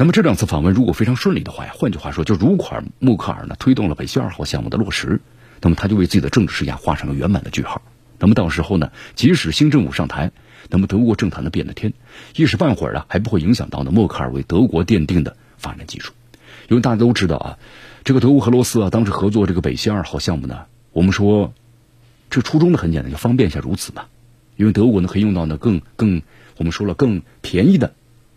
[0.00, 5.20] 那么这两次访问如果非常顺利的话呀，换句话说，就如果默克尔呢推动了北溪二号项目的落实，
[5.60, 7.82] 那么他就为自己的政治生涯画上了圆满的句号。
[8.18, 10.32] 那么到时候呢，即使新政府上台，
[10.70, 11.92] 那么德国政坛呢变了天，
[12.34, 16.14] 一时半会儿啊还不会影响到呢默克尔为德国奠定的发展基础。
[16.70, 17.58] 因为大家都知道啊，
[18.02, 20.60] 这个德国和俄罗斯啊当时合作这个北溪二号项目呢，
[20.92, 21.52] 我们说
[22.30, 24.06] 这初衷呢很简单，就方便一下如此嘛。
[24.56, 26.22] 因为德国呢可以用到呢更更
[26.56, 27.92] 我们说了更便宜的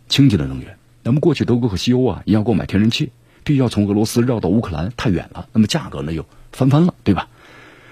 [0.10, 0.78] 清洁的能源。
[1.04, 3.12] 那么过去德国和西欧啊，要购买天然气，
[3.44, 7.28] 必须要从俄罗斯绕到乌克兰，太远了，那么价格呢又翻番了，对吧？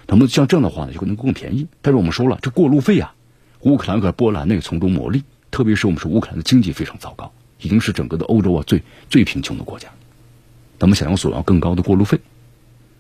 [0.08, 1.68] 那么像这样的话呢，就可能更便宜。
[1.82, 3.14] 但是我们说了，这过路费啊，
[3.62, 9.90] 乌克兰和波兰呢从中牟利，特别是我们说乌克兰的经济非常糟糕，已经是整个的欧洲啊最最贫穷的国家。
[10.80, 12.18] 那么想要索要更高的过路费，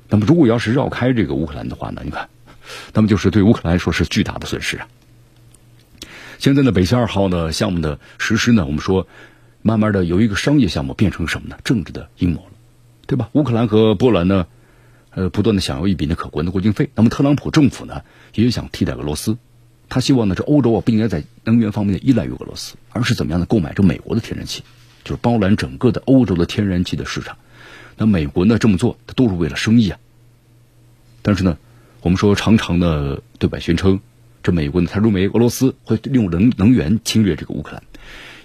[0.09, 2.27] 那么如果要是绕开这个乌克兰的话呢，你看，
[2.93, 4.87] 那么就是对乌克兰来说是巨大的损失啊。
[6.37, 9.07] 现在呢，北溪二号的项目的实施呢，我们说。
[9.63, 11.57] 慢慢的，由一个商业项目变成什么呢？
[11.63, 12.51] 政治的阴谋了，
[13.05, 13.29] 对吧？
[13.33, 14.47] 乌克兰和波兰呢，
[15.11, 16.89] 呃，不断的想要一笔呢可观的过境费。
[16.95, 18.01] 那么特朗普政府呢，
[18.33, 19.37] 也想替代俄罗斯，
[19.87, 24.63] 他希望呢，这欧洲啊不应该在能源方面依赖于俄罗斯，而是怎么样的购买这美国的天然气，
[25.03, 27.37] 就是包揽整个的欧洲的天然气的市场。
[27.97, 29.99] 那美国呢这么做，它都是为了生意啊。
[31.21, 31.57] 但是呢，
[32.01, 33.99] 我们说常常的对外宣称，
[34.41, 37.83] 这美国呢，他认为俄罗斯会利用能能源侵略这个乌克兰。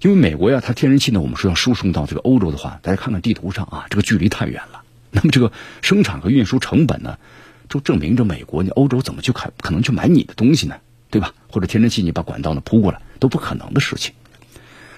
[0.03, 4.83] 因为美国呀，它天然气呢，我们说要输送到这个欧洲的话，大家看看地图上啊，这个距离太远了。
[5.11, 7.19] 那么这个生产和运输成本呢，
[7.69, 10.77] 就证明着美国你欧洲怎么去可可能去买你的东西呢？
[11.09, 11.33] 对吧？
[11.49, 14.13] 或者天然气你把管道呢铺过来都不可能的事情。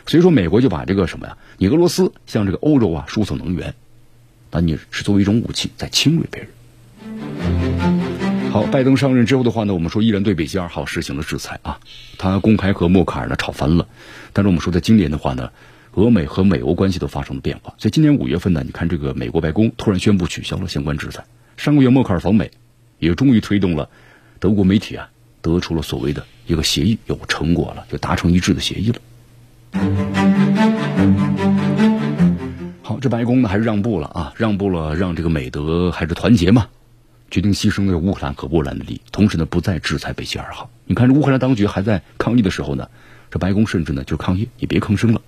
[0.07, 3.75] 所以说，美国就把这个什么呀，你俄罗斯向这个欧洲啊输送能源，
[4.51, 7.58] 那你是作为一种武器在侵略别人。
[8.59, 11.79] 好，拜登上任之后的话呢，我们说依然对北溪二号实行了制裁啊，
[12.19, 13.87] 他公开和默克尔呢吵翻了。
[14.33, 15.53] 但是我们说在今年的话呢，
[15.93, 17.73] 俄美和美欧关系都发生了变化。
[17.79, 21.25] 所以今年五月份呢，你看这个美国白宫突然宣布取消了相关制裁。
[21.57, 22.51] 上个月默克尔访美，
[22.99, 23.89] 也终于推动了
[24.41, 25.09] 德国媒体啊
[25.41, 28.99] 得得出了所谓的一个协议，有成果了，就达成一致的协议了。
[32.83, 36.67] 好，这白宫呢还是让步了啊，让步了，让这个美德还是团结嘛，
[37.31, 40.71] 决定牺牲了乌克兰和波兰的利益，同时呢不再制裁北溪二号。
[40.87, 42.89] 你看，这乌克兰当局还在抗议的时候呢，
[43.31, 45.21] 这白宫甚至呢就抗议，你别吭声了。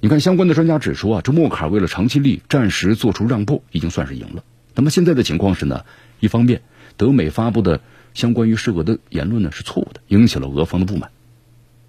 [0.00, 4.44] 你看，相关的专家指出啊，这默克尔为了长期利益，暂时做出让步，已经算是赢了。
[4.74, 5.84] 那么现在的情况是呢，
[6.20, 6.62] 一方面，
[6.96, 7.80] 德美发布的
[8.14, 11.10] 相关于涉俄的言论呢是错误的，引起了俄方的不满。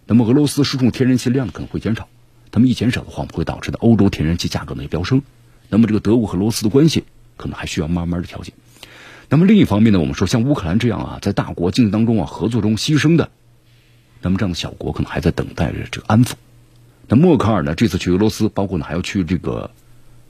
[0.07, 2.07] 那么俄罗斯输送天然气量可能会减少，
[2.51, 5.21] 他们一减少的话，会导致的欧洲天然气价格呢飙升。
[5.69, 7.05] 那么这个德国和俄罗斯的关系
[7.37, 8.51] 可能还需要慢慢的调节。
[9.33, 13.31] 那么另一方面呢，我们说像乌克兰这样啊，在大国竞争当中啊合作中牺牲的，
[14.21, 16.33] 那么这样的小国可能还在等待着这个安抚。
[17.07, 19.71] 那默克尔呢这次去俄罗斯，包括呢还要去这个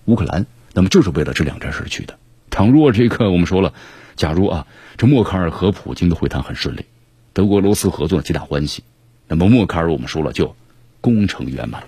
[0.05, 2.19] 乌克兰，那么就是为了这两件事去的。
[2.51, 3.73] 倘若这个我们说了，
[4.15, 6.85] 假如啊这默克尔和普京的会谈很顺利，
[7.33, 8.83] 德国俄罗斯合作皆大欢喜，
[9.27, 10.55] 那么默克尔我们说了就
[11.01, 11.81] 功成圆满。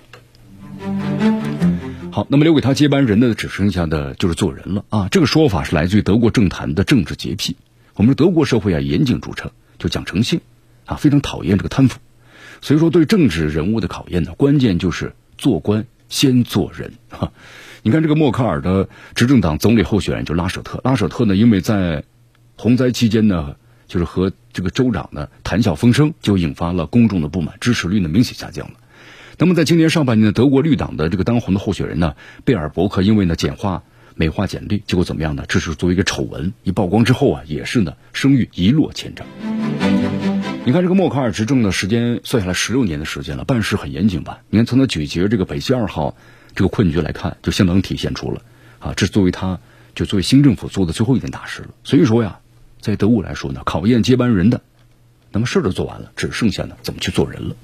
[2.13, 5.07] 好，那么留给他接班人的只剩下的就是做人了啊！
[5.09, 7.55] 这个说法是来自于德国政坛的政治洁癖。
[7.95, 9.49] 我们说德国社会啊严谨著称，
[9.79, 10.41] 就讲诚信
[10.85, 11.99] 啊，非常讨厌这个贪腐。
[12.61, 17.31] 所以说对政治人物的考验呢，关键就是做官先做人 哈。
[17.81, 22.03] 你看这个默克尔的执政党总理候选人就拉舍特，拉舍特呢因为在
[22.57, 23.55] 洪灾期间呢，
[23.87, 28.75] 就是和这个州长呢谈笑风生，就引发了公众的不满，支持率呢明显下降了。
[29.37, 32.15] 那么，在今年上半年的，德国绿党的这个当红的候选人呢，
[32.45, 33.83] 贝尔伯克，因为呢简化、
[34.15, 35.45] 美化简历，结果怎么样呢？
[35.47, 39.25] 这是作为一个丑闻一曝光之后啊，也是呢声誉一落千丈。
[40.65, 44.41] 你看这个默克尔执政的时间算下来十六年的时间了，办事很严谨吧？
[44.49, 46.15] 你看从他咀嚼这个北溪二号
[46.55, 48.41] 这个困局来看，就相当体现出了
[48.79, 49.59] 啊，这是作为他
[49.95, 51.69] 就作为新政府做的最后一件大事了。
[51.83, 52.39] 所以说呀，
[52.79, 54.61] 在德国来说呢，考验接班人的，
[55.31, 57.55] 那么事都做完了，只剩下呢怎么去做人了。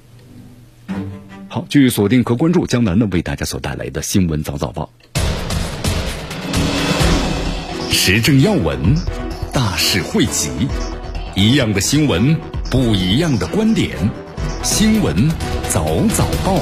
[1.52, 4.88] 好，继续锁定和关注江南呢为大家所带来的新闻早早报，
[7.90, 8.78] 时政要闻，
[9.52, 10.48] 大事汇集，
[11.34, 12.36] 一样的新闻，
[12.70, 13.98] 不一样的观点，
[14.62, 15.28] 新闻
[15.68, 15.84] 早
[16.14, 16.60] 早报，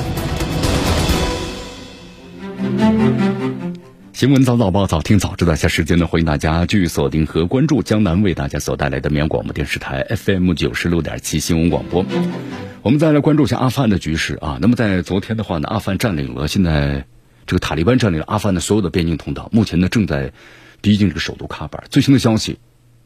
[4.19, 5.55] 新闻早早报，早听早知道。
[5.55, 12.05] 下时间呢，欢迎大家继续锁定和关注江南为大家所带来的绵阳广播电视台 FM 九十六点七新闻广播。
[12.83, 14.59] 我们再来关注一下阿富汗的局势啊。
[14.61, 17.07] 那么在昨天的话呢，阿富汗占领了现在
[17.47, 20.33] 这个塔利班占领了阿富汗的所有的边境通道，目前呢正在
[20.81, 21.85] 逼近这个首都喀布尔。
[21.89, 22.59] 最新的消息，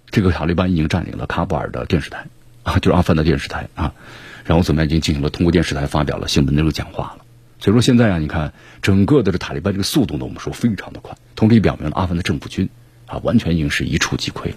[0.09, 2.25] 这个塔利班已经占领了喀布尔的电视台
[2.63, 3.93] 啊，就是阿富汗的电视台啊。
[4.47, 7.22] 然后怎么样，已经进行了通过电视台发表了新闻的这个讲话了。
[7.63, 12.69] 所以说现在啊，你看整个的这塔利班这个速度呢，我们说非常的快，同时也表明了阿富汗的政府军
[13.07, 14.53] 啊，完全已经是一触即溃。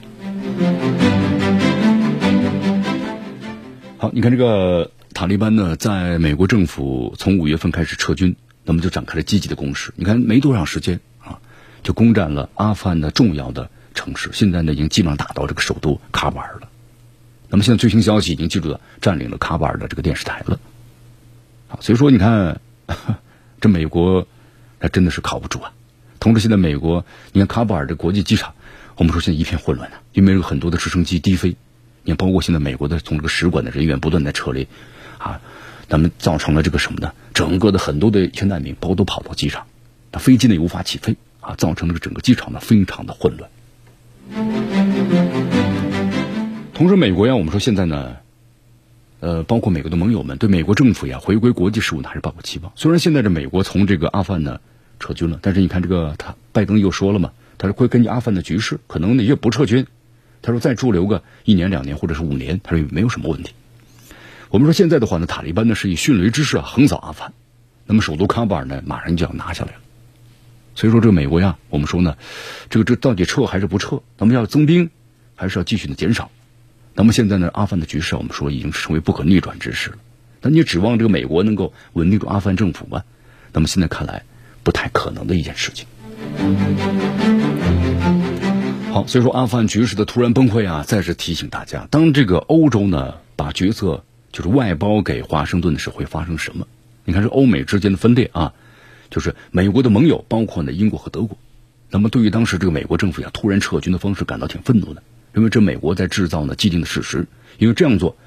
[3.99, 4.91] 好，你看这个。
[5.13, 9.93] 塔利班呢，在美国政府从五月份开始撤军，那么就展开了积极的攻势。
[9.95, 11.39] 你看，没多长时间啊，
[11.83, 14.31] 就攻占了阿富汗的重要的城市。
[14.33, 16.67] 现在呢，已经基本上打到这个首都喀布尔了。
[17.47, 20.59] 那么现在最新消息已经记住了，占领了喀布尔的这个电视台了。
[21.69, 22.59] 好，所以说你看，
[23.61, 24.27] 这美国
[24.79, 25.73] 那真的是靠不住啊。
[26.19, 28.53] 同时，现在美国，你看喀布尔的国际机场，
[28.95, 31.55] 我们说现在一片混乱啊，因为有很多的直升机低飞，
[32.03, 34.67] 你看，包括现在美国的从这个使馆的人员不断在撤离。
[35.17, 35.39] 啊，
[35.87, 37.13] 咱们造成了这个什么呢？
[37.33, 39.65] 整个的很多的一些难民包都跑到机场，
[40.11, 43.49] 那飞机呢也无法起飞啊，造成这个整个机场呢非常的混乱。
[46.73, 48.17] 同时，美国呀，我们说现在呢，
[49.25, 52.71] 呃，包括美国的盟友们对美国政府呀回归国际事务呢还是抱有期望。
[52.75, 54.61] 虽然现在这美国从这个阿富汗呢
[54.99, 59.87] 撤军了，但是你看这个他拜登又说了嘛，他说会根据阿富汗的局势，可能呢也不撤军，
[60.43, 63.53] 他说再驻留个一年两年或者是五年，他说也没有什么问题。
[64.51, 67.33] 我们说现在的话呢，塔利班呢是以迅雷之势啊横扫阿富汗，
[67.87, 69.79] 那么首都喀布尔呢马上就要拿下来了。
[70.75, 72.15] 所以说这个美国呀，我们说呢，
[72.69, 74.03] 这个这到底撤还是不撤？
[74.19, 74.91] 咱们要增兵，
[75.33, 76.29] 还是要继续的减少？
[76.95, 79.97] 那么现在呢，阿富汗的局势我们说已经成为不可逆转之势了。
[80.41, 83.03] 那你指望这个美国能够稳定住阿富汗政府吗？
[83.53, 84.23] 那么现在看来
[84.63, 85.85] 不太可能的一件事情。
[88.91, 94.03] 好，所以说阿富汗局势的突然崩溃啊，再次提醒大家，当这个欧洲呢把决策。
[94.31, 96.67] 就是外包给华盛顿的时候会发生什么？
[97.05, 98.51] 你看，是欧美之间的分裂啊，
[99.09, 101.37] 就是美国的盟友，包括呢英国和德国。
[101.89, 105.01] 那么，对于当时这个美国政府呀突然撤军的方式感到挺愤怒的，
[105.35, 107.27] 因为这美国在制造呢既定的事实。
[107.57, 108.17] 因为这样做，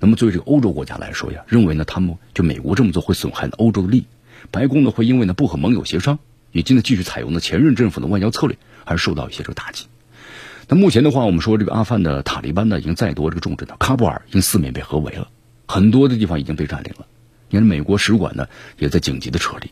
[0.00, 4.06] 那么作为这个欧洲国家来说呀，认为呢他们就美国这么做会损害欧洲的利益。
[4.50, 6.18] 白宫呢会因为呢不和盟友协商，
[6.50, 9.86] 以及呢继续采用呢前任政府的外交策略而受到一些这个打击。
[10.68, 15.28] 那目前的话，我们说这个阿富汗的塔利班呢，已经再夺这个重镇了喀布尔，已经四面被合围了，
[15.66, 17.06] 很多的地方已经被占领了。
[17.50, 18.46] 你看，美国使馆呢
[18.78, 19.70] 也在紧急的撤离。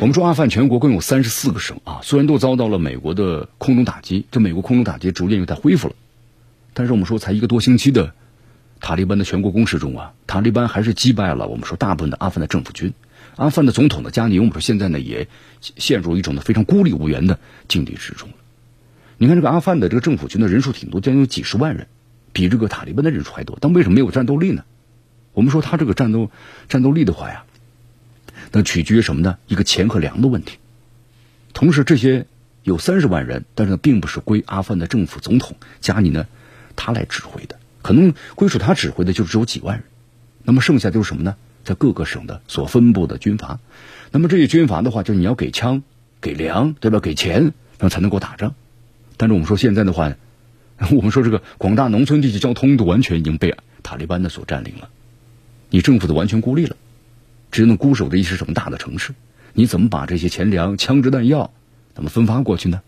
[0.00, 5.94] 我们说，阿富汗全国共有三十四个省啊，虽然都遭到了美国的空中打击，这美国空中打击逐渐又在恢复了，
[6.74, 8.12] 但是我们说，才一个多星期的
[8.80, 12.92] 塔利班的全国攻势中啊，塔利班还是击败了我们说大部分的阿富汗的政府军。
[13.36, 15.26] 阿富汗的总统的加尼，我们说现在呢也
[15.60, 18.34] 陷入一种的非常孤立无援的境地之中了。
[19.16, 21.86] 你看这个阿富汗的这个政府军的人数挺多，将近有几十万人，
[22.32, 23.56] 比这个塔利班的人数还多。
[23.60, 24.64] 但为什么没有战斗力呢？
[25.32, 26.30] 我们说他这个战斗
[26.68, 27.44] 战斗力的话呀，
[28.56, 29.36] 那取决于什么呢？
[29.48, 30.58] 一个钱和粮的问题。
[31.52, 32.26] 同时，这些
[32.62, 36.28] 有三十万人，但是呢，并不是归阿富汗的政府总统加尼呢
[36.76, 39.84] 他来指挥的，可能归属他指挥的就只有几万人。
[40.44, 41.34] 那么剩下就是什么呢？
[41.64, 43.58] 在各个省的所分布的军阀，
[44.12, 45.82] 那么这些军阀的话，就是你要给枪、
[46.20, 47.00] 给粮，对吧？
[47.00, 48.54] 给钱，然后才能够打仗。
[49.16, 50.14] 但是我们说现在的话，
[50.92, 54.90] 我们说这个广大农村地区交通都完全已经被塔利班的所占领了，
[55.70, 56.76] 你政府都完全孤立了，
[57.54, 59.14] 只能固守的一些什么大的城市，
[59.52, 61.52] 你怎么把这些钱粮、枪支弹药
[61.94, 62.82] 怎么分发过去呢？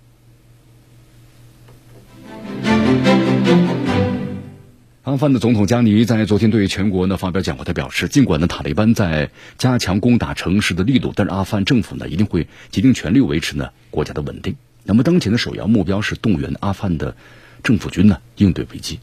[5.05, 14.57] 阿富汗的总统加尼在昨天对全国呢发表讲话，他表示，尽管呢塔利班在加强攻打城市的力度，但是阿富汗政府呢一定会竭尽全力维持呢国家的稳定。
[14.83, 17.15] 那么当前的首要目标是动员阿富汗的
[17.63, 18.99] 政府军呢应对危机。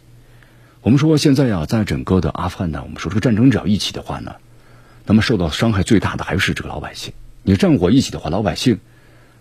[0.82, 4.36] 我们说现在呀，在整个的阿富汗呢，我们说这个战争只要一起的话呢，
[5.06, 7.14] 那么受到伤害最大的还是这个老百姓。
[7.44, 8.80] 你战火一起的话，老百姓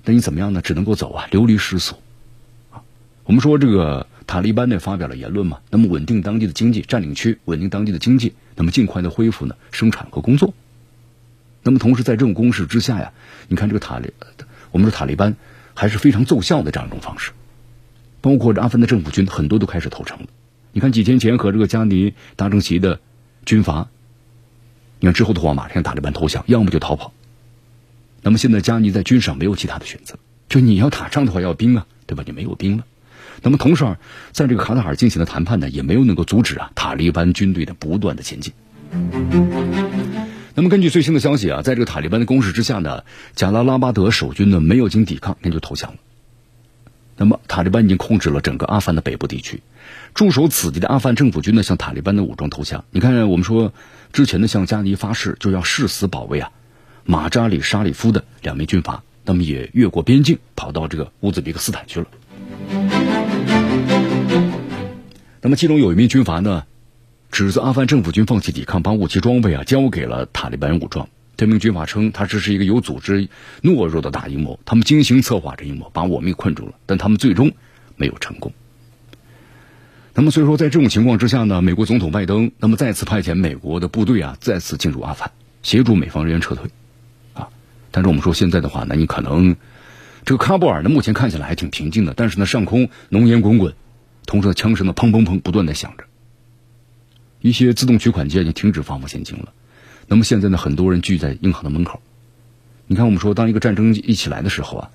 [0.05, 0.63] 那你怎么样呢？
[0.63, 1.99] 只能够走啊，流离失所
[2.71, 2.83] 啊。
[3.25, 4.07] 我们说这个。
[4.25, 5.59] 塔利班呢发表了言论嘛？
[5.69, 10.55] 那么稳定当地的经济，占领区稳定当地的经济，那么尽快的恢复呢生产和工作。
[11.65, 13.13] 那么同时在这种攻势之下呀，
[13.49, 14.13] 你看这个塔利，
[14.71, 15.37] 我们说塔利班
[15.75, 17.33] 还是非常奏效的这样一种方式。
[18.23, 20.27] 包括阿富汗的政府军很多都开始投诚了。
[20.71, 23.01] 你看几天前和这个加尼达成协议的
[23.45, 23.91] 军阀，
[25.03, 27.12] 你看之后的话马上塔利班投降，要么就逃跑。
[28.22, 30.16] 那么现在加尼在军事上没有其他的选择，
[30.48, 32.22] 就你要打仗的话要兵啊，对吧？
[32.24, 32.84] 你没有兵了。
[33.42, 33.98] 那么同时啊，
[34.30, 38.53] 在这个卡塔尔进行的谈判呢，也没有能够阻止啊塔利班军队的不断的前进。
[40.55, 43.03] 那么根据最新的消息啊，在这个塔利班的攻势之下呢，
[43.34, 45.96] 贾拉拉巴德守军呢没有经抵抗，那就投降了。
[47.16, 49.62] 那么塔利班已经控制了整个阿富汗的北部地区，
[50.14, 52.84] 驻守此地的阿富汗政府军呢向塔利班的武装投降。
[52.90, 53.72] 你看，我们说
[54.13, 56.51] 之前呢向加尼发誓就要誓死保卫啊
[57.05, 62.07] 马扎里沙里夫的两名军阀，那么也越过边境跑到这个乌兹别克斯坦去了。
[65.41, 66.65] 那么，其中有一名军阀呢，
[67.33, 71.09] 指责阿富汗政府军放弃抵抗，把武器装备啊交给了塔利班武装。
[71.37, 73.29] 这名军阀称，他这是一个有组织、
[73.63, 77.51] 懦弱的大阴谋，他们精心策划这阴谋，把我们给困住了，但他们最终
[77.97, 78.53] 没有成功。
[80.15, 85.33] 那么，所以说，在这种情况之下呢，美国总统拜登那么再次派遣美国的部队啊，再次进入阿富汗，
[85.63, 86.71] 协助美方人员撤退
[87.33, 87.49] 啊。
[87.91, 89.57] 但是我们说，现在的话呢，你可能
[90.27, 93.75] 这个喀布尔呢，目前看起来还挺平静的，但是呢，上空浓烟滚滚。
[94.27, 96.05] 同时，呢枪声呢，砰砰砰，不断的响着。
[97.41, 99.53] 一些自动取款机已经停止发放现金了。
[100.07, 102.03] 那么现在呢，很多人聚在银行的门口。
[102.87, 104.91] 你看，我们说，当一个战争一起来的时候啊，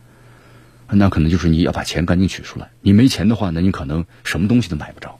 [0.91, 2.69] 那可能就是你要把钱赶紧取出来。
[2.81, 5.19] 你没钱的话呢，你可能什么东西都买不着。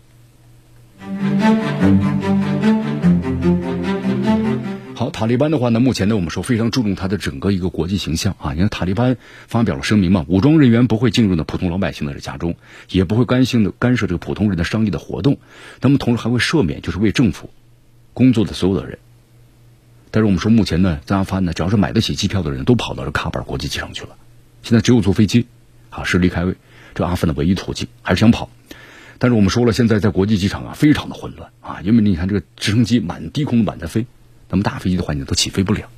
[4.96, 8.54] 好，塔利班的话呢，目前呢，我们说非常注重它的整个一个国际形象啊。
[8.54, 12.56] 你看，塔利班发表了声明嘛，武装人员不会进入呢普通老百姓的家中，
[12.90, 15.38] 也不会干性的干涉这个普通人的商业的活动。
[15.82, 17.52] 那么，同时还会赦免就是为政府
[18.14, 18.98] 工作的所有的人。
[20.10, 24.16] 但是我们说，目前呢，在阿富汗呢，只要是买得起机票的人都跑到这喀布尔国际机场去了。
[24.64, 25.46] 现在只有坐飞机
[25.90, 26.46] 啊，是离开
[26.94, 28.50] 这阿富汗的唯一途径，还是想跑。
[29.20, 34.06] 但是我们说了，现在在国际机场啊，非常的混乱啊，因为你看这个直升机满低空满在飞。
[34.50, 35.90] 那么大飞机的话，你都起飞不了。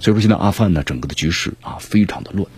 [0.00, 2.48] 所以说，现在阿富汗呢，整个的局势啊，非常的乱。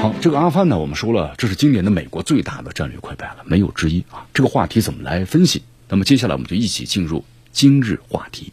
[0.00, 4.26] 好，这个阿富汗呢，我们说了，这是今年的美国最大的战略溃败了，没有之一啊。
[4.34, 5.62] 这个话题怎么来分析？
[5.88, 8.52] 那么接下来我们就一起进入今日话题。